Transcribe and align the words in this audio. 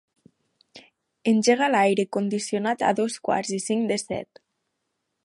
Engega 1.33 1.67
l'aire 1.75 2.05
condicionat 2.19 2.83
a 2.89 2.97
dos 3.01 3.19
quarts 3.29 3.55
i 3.59 3.61
cinc 3.67 3.89
de 3.93 4.03
set. 4.07 4.43